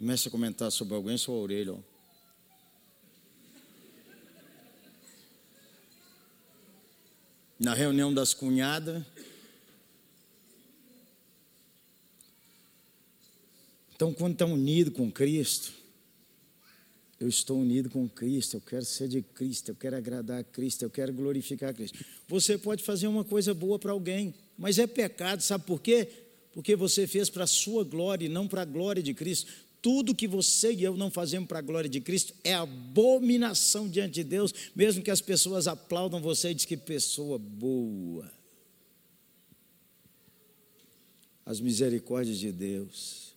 Comece 0.00 0.28
a 0.28 0.30
comentar 0.30 0.72
sobre 0.72 0.94
alguém, 0.94 1.18
sua 1.18 1.34
orelha. 1.34 1.74
Ó. 1.74 1.78
Na 7.58 7.74
reunião 7.74 8.14
das 8.14 8.32
cunhadas. 8.32 9.04
Então, 13.94 14.14
quando 14.14 14.32
está 14.32 14.46
unido 14.46 14.90
com 14.90 15.12
Cristo, 15.12 15.70
eu 17.20 17.28
estou 17.28 17.60
unido 17.60 17.90
com 17.90 18.08
Cristo, 18.08 18.56
eu 18.56 18.62
quero 18.62 18.86
ser 18.86 19.06
de 19.06 19.20
Cristo, 19.20 19.68
eu 19.68 19.74
quero 19.74 19.98
agradar 19.98 20.40
a 20.40 20.44
Cristo, 20.44 20.82
eu 20.82 20.88
quero 20.88 21.12
glorificar 21.12 21.68
a 21.68 21.74
Cristo. 21.74 22.02
Você 22.26 22.56
pode 22.56 22.82
fazer 22.82 23.06
uma 23.06 23.22
coisa 23.22 23.52
boa 23.52 23.78
para 23.78 23.92
alguém, 23.92 24.34
mas 24.56 24.78
é 24.78 24.86
pecado, 24.86 25.42
sabe 25.42 25.66
por 25.66 25.82
quê? 25.82 26.08
Porque 26.54 26.74
você 26.74 27.06
fez 27.06 27.28
para 27.28 27.44
a 27.44 27.46
sua 27.46 27.84
glória 27.84 28.24
e 28.24 28.30
não 28.30 28.48
para 28.48 28.62
a 28.62 28.64
glória 28.64 29.02
de 29.02 29.12
Cristo 29.12 29.68
tudo 29.82 30.14
que 30.14 30.28
você 30.28 30.72
e 30.72 30.82
eu 30.82 30.96
não 30.96 31.10
fazemos 31.10 31.48
para 31.48 31.58
a 31.58 31.62
glória 31.62 31.88
de 31.88 32.00
Cristo 32.00 32.34
é 32.44 32.54
abominação 32.54 33.88
diante 33.88 34.14
de 34.14 34.24
Deus, 34.24 34.52
mesmo 34.74 35.02
que 35.02 35.10
as 35.10 35.20
pessoas 35.20 35.66
aplaudam 35.66 36.20
você 36.20 36.50
e 36.50 36.54
diz 36.54 36.64
que 36.64 36.76
pessoa 36.76 37.38
boa. 37.38 38.30
As 41.44 41.60
misericórdias 41.60 42.38
de 42.38 42.52
Deus. 42.52 43.32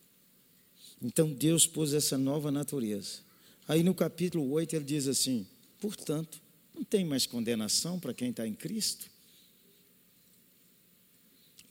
Então 1.02 1.32
Deus 1.32 1.66
pôs 1.66 1.94
essa 1.94 2.18
nova 2.18 2.52
natureza. 2.52 3.20
Aí 3.68 3.82
no 3.82 3.96
capítulo 3.96 4.50
8 4.52 4.76
ele 4.76 4.86
diz 4.86 5.08
assim: 5.08 5.48
portanto, 5.80 6.42
não 6.74 6.84
tem 6.84 7.06
mais 7.06 7.26
condenação 7.26 8.00
para 8.00 8.14
quem 8.14 8.30
está 8.30 8.48
em 8.48 8.54
Cristo. 8.54 9.12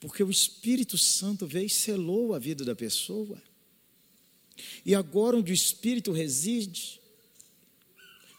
Porque 0.00 0.22
o 0.22 0.30
Espírito 0.30 0.98
Santo 0.98 1.46
veio 1.46 1.66
e 1.66 1.70
selou 1.70 2.34
a 2.34 2.38
vida 2.38 2.64
da 2.64 2.74
pessoa. 2.74 3.40
E 4.84 4.94
agora, 4.94 5.36
onde 5.36 5.52
o 5.52 5.54
Espírito 5.54 6.12
reside, 6.12 7.00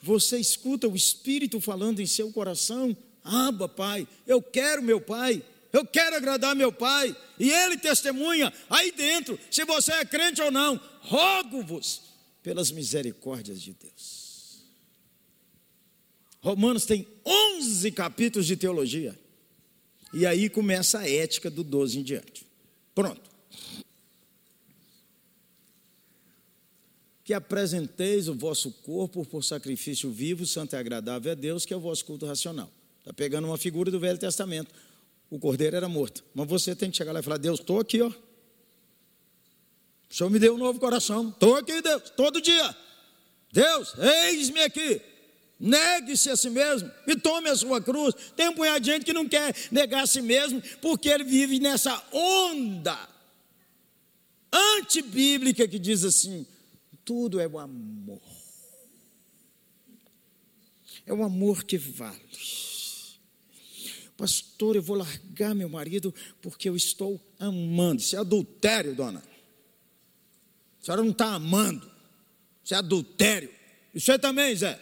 você 0.01 0.37
escuta 0.37 0.87
o 0.87 0.95
Espírito 0.95 1.61
falando 1.61 2.01
em 2.01 2.05
seu 2.05 2.31
coração: 2.31 2.95
Aba, 3.23 3.69
Pai, 3.69 4.07
eu 4.27 4.41
quero 4.41 4.83
meu 4.83 4.99
Pai, 4.99 5.43
eu 5.71 5.85
quero 5.85 6.15
agradar 6.15 6.55
meu 6.55 6.71
Pai. 6.71 7.15
E 7.39 7.49
Ele 7.49 7.77
testemunha 7.77 8.51
aí 8.69 8.91
dentro, 8.91 9.39
se 9.49 9.63
você 9.65 9.93
é 9.93 10.05
crente 10.05 10.41
ou 10.41 10.51
não, 10.51 10.79
rogo-vos 11.01 12.01
pelas 12.43 12.71
misericórdias 12.71 13.61
de 13.61 13.73
Deus. 13.73 14.63
Romanos 16.41 16.85
tem 16.85 17.07
11 17.25 17.89
capítulos 17.93 18.45
de 18.45 18.57
teologia. 18.57 19.17
E 20.13 20.25
aí 20.25 20.49
começa 20.49 20.99
a 20.99 21.09
ética 21.09 21.49
do 21.49 21.63
12 21.63 21.99
em 21.99 22.03
diante. 22.03 22.45
Pronto. 22.93 23.32
Que 27.23 27.33
apresenteis 27.33 28.27
o 28.27 28.35
vosso 28.35 28.71
corpo 28.71 29.25
por 29.25 29.43
sacrifício 29.43 30.11
vivo, 30.11 30.45
santo 30.45 30.75
e 30.75 30.77
agradável 30.77 31.31
a 31.31 31.35
Deus, 31.35 31.65
que 31.65 31.73
é 31.73 31.77
o 31.77 31.79
vosso 31.79 32.03
culto 32.03 32.25
racional. 32.25 32.69
Está 32.99 33.13
pegando 33.13 33.47
uma 33.47 33.57
figura 33.57 33.89
do 33.89 33.99
Velho 33.99 34.17
Testamento. 34.17 34.73
O 35.29 35.39
cordeiro 35.39 35.75
era 35.75 35.87
morto. 35.87 36.23
Mas 36.33 36.47
você 36.47 36.75
tem 36.75 36.91
que 36.91 36.97
chegar 36.97 37.11
lá 37.11 37.21
e 37.21 37.23
falar: 37.23 37.37
Deus, 37.37 37.59
estou 37.59 37.79
aqui, 37.79 38.01
ó. 38.01 38.07
O 38.07 40.13
Senhor 40.13 40.29
me 40.29 40.37
deu 40.37 40.55
um 40.55 40.57
novo 40.57 40.79
coração. 40.79 41.29
Estou 41.29 41.55
aqui, 41.55 41.81
Deus, 41.81 42.09
todo 42.11 42.41
dia. 42.41 42.75
Deus, 43.51 43.93
eis-me 43.97 44.61
aqui. 44.61 45.01
Negue-se 45.59 46.29
a 46.29 46.35
si 46.35 46.49
mesmo 46.49 46.91
e 47.07 47.15
tome 47.15 47.49
a 47.49 47.55
sua 47.55 47.81
cruz. 47.81 48.13
Tem 48.35 48.49
um 48.49 48.53
punhado 48.53 48.81
de 48.81 48.91
gente 48.91 49.05
que 49.05 49.13
não 49.13 49.27
quer 49.27 49.55
negar 49.71 50.03
a 50.03 50.07
si 50.07 50.21
mesmo, 50.21 50.61
porque 50.81 51.07
ele 51.07 51.23
vive 51.23 51.59
nessa 51.59 52.03
onda 52.11 52.97
antibíblica 54.51 55.67
que 55.67 55.79
diz 55.79 56.03
assim: 56.03 56.45
tudo 57.03 57.39
é 57.39 57.47
o 57.47 57.59
amor. 57.59 58.21
É 61.05 61.13
o 61.13 61.23
amor 61.23 61.63
que 61.63 61.77
vale. 61.77 62.21
Pastor, 64.15 64.75
eu 64.75 64.81
vou 64.81 64.95
largar 64.95 65.55
meu 65.55 65.67
marido 65.67 66.13
porque 66.41 66.69
eu 66.69 66.75
estou 66.75 67.19
amando. 67.39 68.01
Isso 68.01 68.15
é 68.15 68.19
adultério, 68.19 68.95
dona. 68.95 69.19
A 70.81 70.85
senhora 70.85 71.03
não 71.03 71.11
está 71.11 71.33
amando. 71.33 71.91
Isso 72.63 72.73
é 72.73 72.77
adultério. 72.77 73.49
Isso 73.93 74.11
é 74.11 74.17
também, 74.17 74.55
Zé. 74.55 74.79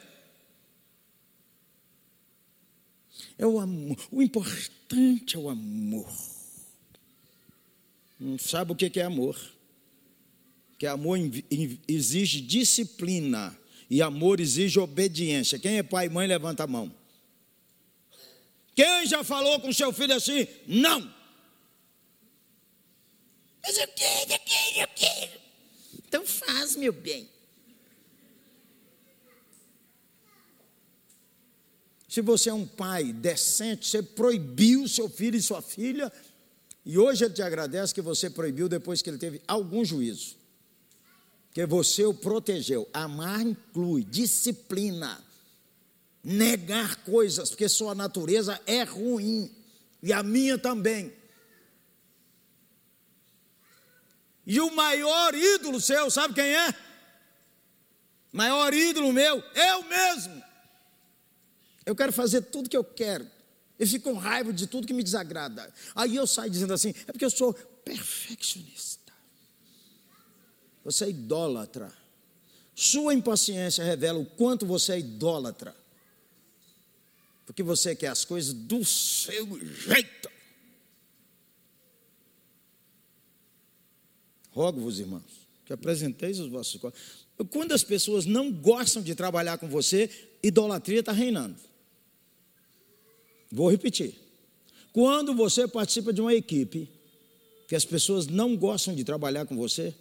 É 3.38 3.48
o 3.48 3.60
amor. 3.60 3.98
O 4.12 4.22
importante 4.22 5.36
é 5.36 5.40
o 5.40 5.50
amor. 5.50 6.12
Não 8.20 8.38
sabe 8.38 8.72
o 8.72 8.75
que 8.75 9.00
é 9.00 9.04
amor? 9.04 9.36
Que 10.82 10.88
amor 10.88 11.16
exige 11.88 12.42
disciplina 12.42 13.56
e 13.88 14.02
amor 14.02 14.40
exige 14.40 14.80
obediência. 14.80 15.60
Quem 15.60 15.78
é 15.78 15.84
pai 15.84 16.08
e 16.08 16.10
mãe, 16.10 16.26
levanta 16.26 16.64
a 16.64 16.68
mão. 16.68 16.92
Quem 18.74 19.06
já 19.06 19.24
falou 19.24 19.60
com 19.60 19.72
seu 19.72 19.94
filho 19.94 20.16
assim? 20.16 20.48
Não. 20.66 21.02
Mas 23.62 23.78
eu 23.78 23.88
quero, 23.90 24.32
eu 24.32 24.40
quero, 24.40 24.80
eu 24.80 24.88
quero. 24.96 25.42
Então 26.08 26.26
faz, 26.26 26.76
meu 26.76 26.92
bem. 26.92 27.30
Se 32.10 32.22
você 32.22 32.50
é 32.50 32.54
um 32.56 32.66
pai 32.66 33.14
decente, 33.14 33.88
você 33.88 34.02
proibiu 34.02 34.88
seu 34.88 35.08
filho 35.08 35.38
e 35.38 35.42
sua 35.44 35.62
filha, 35.62 36.12
e 36.84 36.98
hoje 36.98 37.24
ele 37.24 37.36
te 37.36 37.44
agradece 37.44 37.94
que 37.94 38.02
você 38.02 38.32
proibiu 38.32 38.68
depois 38.68 39.04
que 39.04 39.12
ele 39.12 39.20
teve 39.20 39.40
algum 39.48 39.86
juízo. 39.86 40.41
Que 41.53 41.65
você 41.65 42.05
o 42.05 42.13
protegeu. 42.13 42.88
Amar 42.93 43.41
inclui 43.41 44.03
disciplina 44.03 45.22
negar 46.24 46.98
coisas, 46.98 47.50
porque 47.50 47.67
sua 47.67 47.96
natureza 47.96 48.60
é 48.65 48.84
ruim, 48.84 49.51
e 50.01 50.13
a 50.13 50.22
minha 50.22 50.58
também. 50.58 51.13
E 54.46 54.60
o 54.60 54.74
maior 54.74 55.34
ídolo 55.36 55.79
seu, 55.79 56.10
sabe 56.10 56.34
quem 56.34 56.55
é? 56.55 56.75
Maior 58.31 58.74
ídolo 58.74 59.12
meu, 59.12 59.43
eu 59.53 59.84
mesmo. 59.84 60.43
Eu 61.86 61.96
quero 61.96 62.13
fazer 62.13 62.41
tudo 62.43 62.70
que 62.70 62.77
eu 62.77 62.84
quero. 62.84 63.29
Eu 63.77 63.88
fico 63.88 64.12
com 64.12 64.17
raiva 64.17 64.53
de 64.53 64.67
tudo 64.67 64.86
que 64.86 64.93
me 64.93 65.03
desagrada. 65.03 65.74
Aí 65.96 66.15
eu 66.15 66.27
saio 66.27 66.51
dizendo 66.51 66.74
assim: 66.74 66.93
é 67.08 67.12
porque 67.12 67.25
eu 67.25 67.29
sou 67.29 67.53
perfeccionista. 67.53 69.00
Você 70.84 71.06
é 71.06 71.10
idólatra. 71.10 71.92
Sua 72.74 73.14
impaciência 73.14 73.84
revela 73.84 74.20
o 74.20 74.26
quanto 74.26 74.66
você 74.66 74.94
é 74.94 75.00
idólatra 75.00 75.76
porque 77.52 77.64
você 77.64 77.94
quer 77.94 78.08
as 78.08 78.24
coisas 78.24 78.54
do 78.54 78.86
seu 78.86 79.46
jeito. 79.60 80.32
Rogo-vos, 84.52 85.02
irmãos, 85.02 85.22
que 85.66 85.74
apresenteis 85.74 86.40
os 86.40 86.50
vossos 86.50 86.80
corpos. 86.80 87.02
Quando 87.50 87.74
as 87.74 87.84
pessoas 87.84 88.26
não 88.26 88.54
gostam 88.54 89.04
de 89.04 89.14
trabalhar 89.16 89.58
com 89.58 89.68
você, 89.68 90.10
idolatria 90.42 91.02
está 91.02 91.12
reinando. 91.12 91.58
Vou 93.52 93.70
repetir. 93.70 94.16
Quando 94.94 95.36
você 95.36 95.68
participa 95.68 96.14
de 96.14 96.22
uma 96.22 96.34
equipe 96.34 96.90
que 97.68 97.76
as 97.76 97.84
pessoas 97.84 98.28
não 98.28 98.56
gostam 98.56 98.96
de 98.96 99.04
trabalhar 99.04 99.46
com 99.46 99.58
você, 99.58 99.94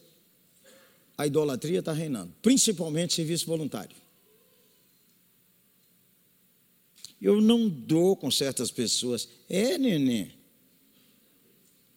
a 1.21 1.27
idolatria 1.27 1.81
está 1.81 1.93
reinando, 1.93 2.33
principalmente 2.41 3.13
serviço 3.13 3.45
voluntário. 3.45 3.95
Eu 7.21 7.43
não 7.43 7.69
dou 7.69 8.17
com 8.17 8.31
certas 8.31 8.71
pessoas. 8.71 9.29
É, 9.47 9.77
neném. 9.77 10.33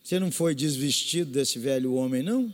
Você 0.04 0.20
não 0.20 0.30
foi 0.30 0.54
desvestido 0.54 1.32
desse 1.32 1.58
velho 1.58 1.94
homem, 1.94 2.22
não? 2.22 2.54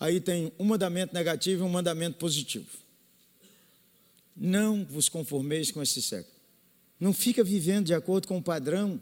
Aí 0.00 0.20
tem 0.20 0.52
um 0.58 0.64
mandamento 0.64 1.14
negativo 1.14 1.62
e 1.62 1.66
um 1.66 1.70
mandamento 1.70 2.18
positivo. 2.18 2.66
Não 4.36 4.84
vos 4.84 5.08
conformeis 5.08 5.70
com 5.70 5.80
esse 5.80 6.02
século. 6.02 6.34
Não 6.98 7.12
fica 7.12 7.44
vivendo 7.44 7.86
de 7.86 7.94
acordo 7.94 8.26
com 8.26 8.38
o 8.38 8.42
padrão 8.42 9.00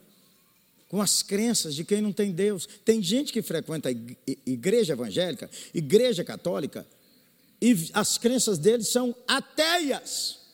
com 0.88 1.00
as 1.00 1.22
crenças 1.22 1.74
de 1.74 1.84
quem 1.84 2.00
não 2.00 2.12
tem 2.12 2.32
Deus. 2.32 2.68
Tem 2.84 3.02
gente 3.02 3.32
que 3.32 3.42
frequenta 3.42 3.88
a 3.88 3.92
igreja 4.46 4.92
evangélica, 4.92 5.50
igreja 5.74 6.24
católica, 6.24 6.86
e 7.60 7.90
as 7.92 8.18
crenças 8.18 8.58
deles 8.58 8.88
são 8.88 9.14
ateias. 9.26 10.45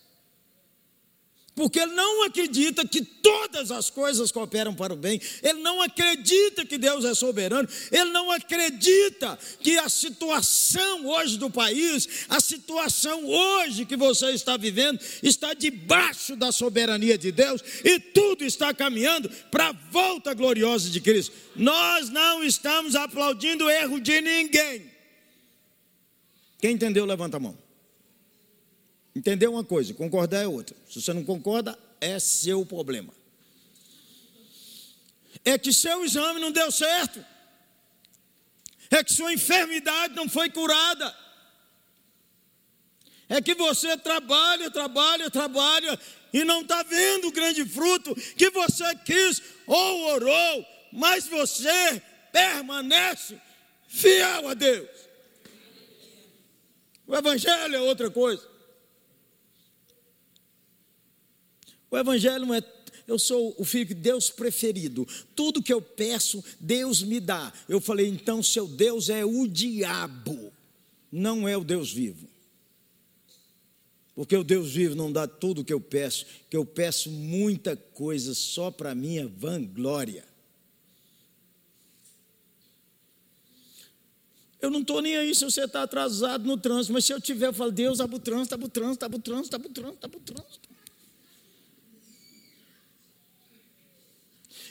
Porque 1.55 1.81
ele 1.81 1.93
não 1.93 2.25
acredita 2.25 2.87
que 2.87 3.03
todas 3.03 3.71
as 3.71 3.91
coisas 3.91 4.33
cooperam 4.33 4.75
para 4.75 4.95
o 4.95 4.97
bem, 4.97 5.21
ele 5.43 5.61
não 5.61 5.83
acredita 5.83 6.65
que 6.65 6.79
Deus 6.79 7.05
é 7.05 7.15
soberano, 7.15 7.69
ele 7.91 8.11
não 8.11 8.31
acredita 8.31 9.39
que 9.61 9.77
a 9.77 9.87
situação 9.89 11.07
hoje 11.07 11.37
do 11.37 11.51
país, 11.51 12.27
a 12.31 12.41
situação 12.41 13.27
hoje 13.27 13.85
que 13.85 13.97
você 13.97 14.31
está 14.31 14.57
vivendo, 14.57 14.99
está 15.23 15.53
debaixo 15.53 16.35
da 16.37 16.51
soberania 16.51 17.19
de 17.19 17.31
Deus 17.31 17.63
e 17.85 18.01
tudo 18.01 18.45
está 18.45 18.73
caminhando 18.73 19.29
para 19.51 19.69
a 19.69 19.73
volta 19.91 20.33
gloriosa 20.33 20.89
de 20.89 21.03
Cristo. 21.03 21.35
Nós 21.55 22.09
não 22.09 22.43
estamos 22.43 22.95
aplaudindo 22.95 23.67
o 23.67 23.71
erro 23.71 24.01
de 24.01 24.23
ninguém. 24.23 24.91
Quem 26.59 26.73
entendeu, 26.73 27.05
levanta 27.05 27.37
a 27.37 27.41
mão. 27.41 27.62
Entender 29.15 29.47
uma 29.47 29.63
coisa, 29.63 29.93
concordar 29.93 30.43
é 30.43 30.47
outra. 30.47 30.75
Se 30.89 31.01
você 31.01 31.13
não 31.13 31.25
concorda, 31.25 31.79
é 32.01 32.19
seu 32.19 32.65
problema. 32.65 33.13
É 35.45 35.59
que 35.59 35.73
seu 35.73 36.05
exame 36.05 36.41
não 36.41 36.51
deu 36.51 36.71
certo. 36.71 37.25
É 38.91 39.03
que 39.03 39.13
sua 39.13 39.33
enfermidade 39.33 40.15
não 40.15 40.29
foi 40.29 40.51
curada. 40.51 41.17
É 43.29 43.41
que 43.41 43.55
você 43.55 43.97
trabalha, 43.97 44.71
trabalha, 44.71 45.31
trabalha 45.31 45.99
e 46.33 46.45
não 46.45 46.63
está 46.63 46.83
vendo 46.83 47.29
o 47.29 47.33
grande 47.33 47.65
fruto 47.65 48.15
que 48.37 48.51
você 48.51 48.95
quis 48.97 49.43
ou 49.67 50.05
orou, 50.13 50.67
mas 50.93 51.27
você 51.27 52.03
permanece 52.31 53.41
fiel 53.89 54.49
a 54.49 54.55
Deus. 54.55 54.89
O 57.07 57.17
Evangelho 57.17 57.77
é 57.77 57.81
outra 57.81 58.11
coisa. 58.11 58.52
O 61.93 61.97
Evangelho 61.99 62.47
não 62.47 62.55
é 62.55 62.63
eu 63.07 63.19
sou 63.19 63.55
o 63.59 63.65
filho 63.65 63.87
de 63.87 63.95
Deus 63.95 64.31
preferido. 64.31 65.07
Tudo 65.35 65.63
que 65.63 65.73
eu 65.73 65.83
peço, 65.83 66.43
Deus 66.59 67.03
me 67.03 67.21
dá. 67.21 67.53
Eu 67.69 67.81
falei, 67.81 68.09
então 68.09 68.43
seu 68.43 68.67
Deus 68.67 69.09
é 69.09 69.25
o 69.25 69.47
diabo, 69.47 70.53
não 71.11 71.49
é 71.49 71.57
o 71.57 71.65
Deus 71.65 71.93
vivo. 71.93 72.29
Porque 74.15 74.37
o 74.37 74.45
Deus 74.45 74.73
vivo 74.73 74.95
não 74.95 75.11
dá 75.11 75.27
tudo 75.27 75.61
o 75.61 75.65
que 75.65 75.73
eu 75.73 75.81
peço, 75.81 76.27
que 76.49 76.57
eu 76.57 76.65
peço 76.65 77.11
muita 77.11 77.77
coisa 77.77 78.35
só 78.35 78.71
para 78.71 78.95
minha 78.95 79.27
vanglória. 79.27 80.25
Eu 84.61 84.71
não 84.71 84.81
estou 84.81 85.03
nem 85.03 85.17
aí 85.17 85.35
se 85.35 85.45
você 85.45 85.65
está 85.65 85.83
atrasado 85.83 86.47
no 86.47 86.57
trânsito, 86.57 86.93
mas 86.93 87.05
se 87.05 87.13
eu 87.13 87.21
tiver, 87.21 87.49
eu 87.49 87.53
falo, 87.53 87.73
Deus, 87.73 88.01
abre 88.01 88.15
o 88.17 88.21
trânsito, 88.21 88.55
abre 88.55 88.67
o 88.67 88.71
trânsito, 88.71 89.05
abre 89.05 89.19
o 89.19 89.21
trânsito, 89.21 89.57
abre 89.57 89.69
o 89.69 89.73
trânsito, 89.73 90.07
abre 90.07 90.19
o 90.19 90.21
trânsito. 90.21 90.62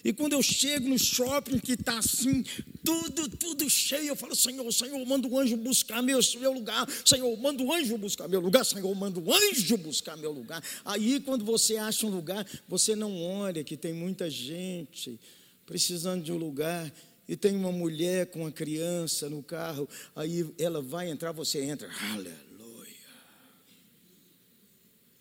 E 0.04 0.12
quando 0.12 0.34
eu 0.34 0.42
chego 0.42 0.90
no 0.90 0.98
shopping 0.98 1.60
que 1.60 1.74
está 1.74 2.00
assim, 2.00 2.44
tudo, 2.84 3.30
tudo 3.30 3.70
cheio, 3.70 4.10
eu 4.10 4.16
falo, 4.16 4.36
Senhor, 4.36 4.72
Senhor, 4.72 5.06
manda 5.06 5.28
o 5.28 5.40
anjo 5.40 5.56
buscar 5.58 6.02
meu, 6.02 6.20
meu 6.40 6.54
lugar. 6.54 6.88
Senhor, 7.06 7.38
manda 7.38 7.64
o 7.64 7.72
anjo 7.72 7.98
buscar 7.98 8.28
meu 8.28 8.40
lugar. 8.40 8.66
Senhor, 8.66 8.96
manda 8.96 9.20
o 9.20 9.34
anjo 9.34 9.78
buscar 9.78 10.18
meu 10.18 10.32
lugar. 10.32 10.64
Aí, 10.84 11.20
quando 11.20 11.46
você 11.46 11.78
acha 11.78 12.06
um 12.06 12.10
lugar, 12.10 12.46
você 12.68 12.96
não 12.96 13.22
olha 13.24 13.64
que 13.64 13.78
tem 13.78 13.94
muita 13.94 14.30
gente 14.30 15.20
precisando 15.66 16.24
de 16.24 16.32
um 16.32 16.38
lugar. 16.38 16.92
E 17.28 17.38
tem 17.38 17.56
uma 17.56 17.72
mulher 17.72 18.26
com 18.26 18.42
uma 18.42 18.52
criança 18.52 19.30
no 19.30 19.42
carro, 19.42 19.88
aí 20.14 20.46
ela 20.60 20.82
vai 20.82 21.10
entrar, 21.10 21.32
você 21.32 21.64
entra. 21.64 21.90
Aleluia. 22.12 22.42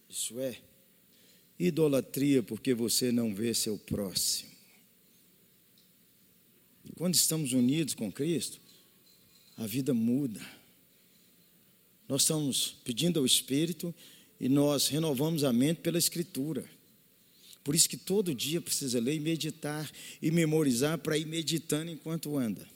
Isso 0.09 0.41
é 0.41 0.57
idolatria 1.57 2.43
porque 2.43 2.75
você 2.75 3.13
não 3.13 3.33
vê 3.33 3.55
seu 3.55 3.79
próximo. 3.79 4.50
Quando 7.01 7.15
estamos 7.15 7.55
unidos 7.55 7.95
com 7.95 8.13
Cristo, 8.13 8.61
a 9.57 9.67
vida 9.67 9.95
muda. 9.95 10.39
Nós 12.07 12.21
estamos 12.21 12.77
pedindo 12.85 13.19
ao 13.19 13.25
Espírito 13.25 13.95
e 14.39 14.51
nós 14.51 14.89
renovamos 14.89 15.43
a 15.43 15.51
mente 15.51 15.79
pela 15.79 15.97
Escritura. 15.97 16.63
Por 17.65 17.75
isso 17.75 17.89
que 17.89 17.97
todo 17.97 18.35
dia 18.35 18.61
precisa 18.61 19.01
ler 19.01 19.15
e 19.15 19.19
meditar 19.19 19.91
e 20.21 20.31
memorizar 20.31 20.99
para 20.99 21.17
ir 21.17 21.25
meditando 21.25 21.91
enquanto 21.91 22.37
anda. 22.37 22.69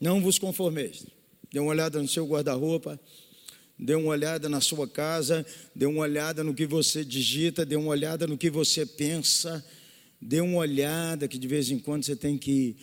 Não 0.00 0.20
vos 0.20 0.36
conformeis. 0.36 1.06
Dê 1.52 1.60
uma 1.60 1.70
olhada 1.70 2.02
no 2.02 2.08
seu 2.08 2.26
guarda-roupa. 2.26 2.98
dê 3.78 3.94
uma 3.94 4.08
olhada 4.08 4.48
na 4.48 4.60
sua 4.60 4.88
casa, 4.88 5.46
dê 5.72 5.86
uma 5.86 6.00
olhada 6.00 6.42
no 6.42 6.52
que 6.52 6.66
você 6.66 7.04
digita, 7.04 7.64
dê 7.64 7.76
uma 7.76 7.90
olhada 7.90 8.26
no 8.26 8.36
que 8.36 8.50
você 8.50 8.84
pensa, 8.84 9.64
dê 10.20 10.40
uma 10.40 10.58
olhada 10.58 11.28
que 11.28 11.38
de 11.38 11.46
vez 11.46 11.70
em 11.70 11.78
quando 11.78 12.04
você 12.04 12.16
tem 12.16 12.36
que. 12.38 12.76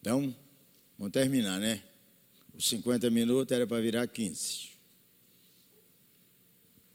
Então, 0.00 0.34
vamos 0.96 1.12
terminar, 1.12 1.60
né? 1.60 1.82
Os 2.54 2.68
50 2.68 3.10
minutos 3.10 3.54
era 3.54 3.66
para 3.66 3.80
virar 3.80 4.06
15. 4.06 4.68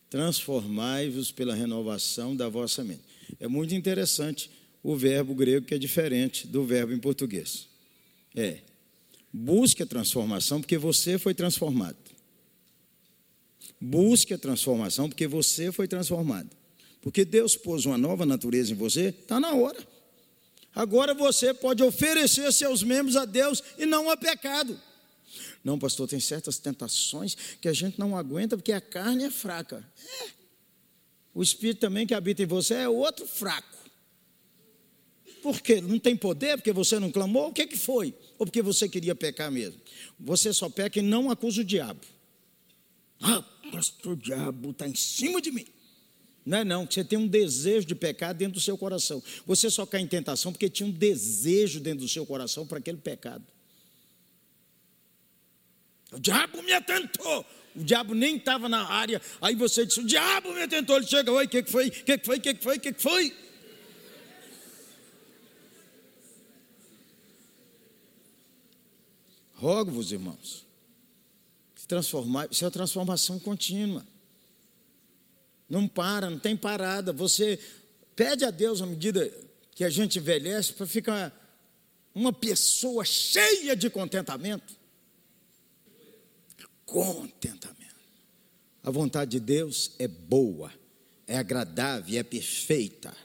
Transformai-vos 0.09 1.31
pela 1.31 1.55
renovação 1.55 2.35
da 2.35 2.49
vossa 2.49 2.83
mente. 2.83 3.03
É 3.39 3.47
muito 3.47 3.73
interessante 3.73 4.51
o 4.83 4.95
verbo 4.95 5.33
grego 5.33 5.65
que 5.65 5.73
é 5.73 5.77
diferente 5.77 6.45
do 6.47 6.65
verbo 6.65 6.93
em 6.93 6.99
português. 6.99 7.67
É. 8.35 8.72
Busque 9.33 9.81
a 9.81 9.85
transformação 9.87 10.61
porque 10.61 10.77
você 10.77 11.17
foi 11.17 11.33
transformado. 11.33 11.97
Busque 13.81 14.33
a 14.33 14.37
transformação 14.37 15.09
porque 15.09 15.27
você 15.27 15.71
foi 15.71 15.87
transformado. 15.87 16.49
Porque 17.01 17.25
Deus 17.25 17.57
pôs 17.57 17.85
uma 17.85 17.97
nova 17.97 18.25
natureza 18.25 18.71
em 18.71 18.75
você, 18.75 19.09
está 19.09 19.39
na 19.39 19.53
hora. 19.55 19.85
Agora 20.75 21.13
você 21.13 21.53
pode 21.53 21.83
oferecer 21.83 22.51
seus 22.53 22.83
membros 22.83 23.15
a 23.15 23.25
Deus 23.25 23.63
e 23.77 23.85
não 23.85 24.09
a 24.09 24.15
pecado. 24.15 24.79
Não, 25.63 25.79
pastor, 25.79 26.07
tem 26.07 26.19
certas 26.19 26.59
tentações 26.59 27.35
que 27.59 27.67
a 27.67 27.73
gente 27.73 27.99
não 27.99 28.15
aguenta 28.15 28.55
porque 28.55 28.71
a 28.71 28.81
carne 28.81 29.23
é 29.23 29.31
fraca. 29.31 29.83
É. 30.21 30.29
O 31.33 31.41
espírito 31.41 31.79
também 31.79 32.05
que 32.05 32.13
habita 32.13 32.43
em 32.43 32.45
você 32.45 32.75
é 32.75 32.89
outro 32.89 33.25
fraco. 33.25 33.77
Por 35.41 35.59
quê? 35.59 35.81
Não 35.81 35.99
tem 35.99 36.15
poder 36.15 36.57
porque 36.57 36.71
você 36.71 36.99
não 36.99 37.11
clamou? 37.11 37.49
O 37.49 37.53
que, 37.53 37.65
que 37.65 37.77
foi? 37.77 38.13
Ou 38.43 38.45
porque 38.45 38.61
você 38.61 38.89
queria 38.89 39.15
pecar 39.15 39.49
mesmo? 39.49 39.79
Você 40.19 40.51
só 40.51 40.67
peca 40.69 40.99
e 40.99 41.01
não 41.01 41.31
acusa 41.31 41.61
o 41.61 41.63
diabo. 41.63 42.01
Ah, 43.21 43.41
pastor, 43.71 44.13
o 44.13 44.17
diabo 44.17 44.71
está 44.71 44.85
em 44.85 44.93
cima 44.93 45.41
de 45.41 45.49
mim. 45.49 45.65
Não 46.45 46.57
é 46.57 46.65
não, 46.65 46.85
você 46.85 47.05
tem 47.05 47.17
um 47.17 47.25
desejo 47.25 47.87
de 47.87 47.95
pecar 47.95 48.33
dentro 48.33 48.55
do 48.55 48.59
seu 48.59 48.77
coração. 48.77 49.23
Você 49.45 49.69
só 49.69 49.85
cai 49.85 50.01
em 50.01 50.07
tentação 50.07 50.51
porque 50.51 50.69
tinha 50.69 50.85
um 50.85 50.91
desejo 50.91 51.79
dentro 51.79 52.01
do 52.01 52.09
seu 52.09 52.25
coração 52.25 52.67
para 52.67 52.79
aquele 52.79 52.97
pecado. 52.97 53.45
O 56.11 56.19
diabo 56.19 56.61
me 56.63 56.73
atentou. 56.73 57.45
O 57.73 57.81
diabo 57.81 58.13
nem 58.13 58.35
estava 58.35 58.67
na 58.67 58.85
área. 58.85 59.21
Aí 59.41 59.55
você 59.55 59.85
disse: 59.85 60.01
O 60.01 60.05
diabo 60.05 60.53
me 60.53 60.63
atentou. 60.63 60.97
Ele 60.97 61.07
chega, 61.07 61.31
oi, 61.31 61.45
o 61.45 61.49
que, 61.49 61.63
que 61.63 61.71
foi? 61.71 61.87
O 61.87 61.91
que, 61.91 62.17
que 62.17 62.25
foi? 62.25 62.37
O 62.37 62.41
que, 62.41 62.53
que 62.53 62.63
foi? 62.63 62.77
O 62.77 62.79
que, 62.81 62.91
que 62.91 63.01
foi? 63.01 63.33
Rogo-vos, 69.63 70.11
irmãos, 70.11 70.65
se 71.73 71.87
transformar, 71.87 72.49
isso 72.51 72.65
é 72.65 72.67
uma 72.67 72.71
transformação 72.71 73.39
contínua. 73.39 74.05
Não 75.69 75.87
para, 75.87 76.29
não 76.29 76.37
tem 76.37 76.57
parada. 76.57 77.13
Você 77.13 77.57
pede 78.13 78.43
a 78.43 78.51
Deus 78.51 78.81
à 78.81 78.85
medida 78.85 79.31
que 79.71 79.85
a 79.85 79.89
gente 79.89 80.19
envelhece 80.19 80.73
para 80.73 80.85
ficar 80.85 81.33
uma 82.13 82.33
pessoa 82.33 83.05
cheia 83.05 83.73
de 83.73 83.89
contentamento 83.89 84.83
contentamento. 86.85 87.73
A 88.83 88.91
vontade 88.91 89.31
de 89.31 89.39
Deus 89.39 89.93
é 89.97 90.07
boa, 90.07 90.71
é 91.25 91.37
agradável, 91.37 92.19
é 92.19 92.21
perfeita. 92.21 93.15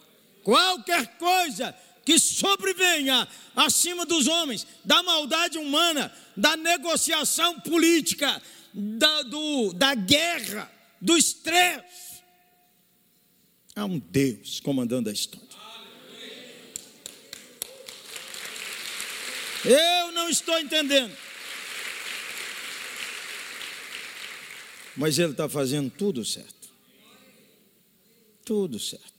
Qualquer 0.42 1.18
coisa 1.18 1.74
que 2.08 2.18
sobrevenha 2.18 3.28
acima 3.54 4.06
dos 4.06 4.26
homens, 4.26 4.66
da 4.82 5.02
maldade 5.02 5.58
humana, 5.58 6.10
da 6.34 6.56
negociação 6.56 7.60
política, 7.60 8.40
da, 8.72 9.22
do, 9.24 9.74
da 9.74 9.94
guerra, 9.94 10.72
do 10.98 11.18
estresse. 11.18 12.22
Há 13.76 13.84
um 13.84 13.98
Deus 13.98 14.58
comandando 14.58 15.10
a 15.10 15.12
história. 15.12 15.46
Eu 19.66 20.10
não 20.12 20.30
estou 20.30 20.58
entendendo. 20.58 21.14
Mas 24.96 25.18
ele 25.18 25.32
está 25.32 25.46
fazendo 25.46 25.90
tudo 25.90 26.24
certo. 26.24 26.70
Tudo 28.46 28.80
certo. 28.80 29.17